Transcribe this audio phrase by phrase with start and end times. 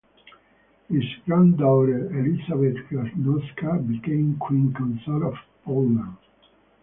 [0.89, 6.17] His granddaughter Elizabeth Granowska became Queen consort of Poland.